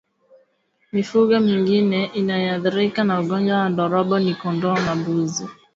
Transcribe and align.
Mifugo 0.93 1.39
mingine 1.39 2.05
inayoathirika 2.05 3.03
na 3.03 3.13
ugonjwa 3.19 3.57
wa 3.57 3.69
ndorobo 3.69 4.19
ni 4.19 4.33
kondoo 4.35 4.77
na 4.85 4.95
mbuzi 4.95 5.45